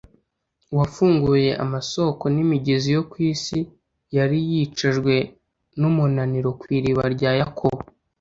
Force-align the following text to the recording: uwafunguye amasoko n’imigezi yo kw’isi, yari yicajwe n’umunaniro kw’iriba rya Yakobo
uwafunguye 0.71 1.49
amasoko 1.63 2.23
n’imigezi 2.35 2.89
yo 2.95 3.03
kw’isi, 3.09 3.59
yari 4.17 4.37
yicajwe 4.49 5.13
n’umunaniro 5.79 6.49
kw’iriba 6.59 7.03
rya 7.15 7.31
Yakobo 7.39 7.81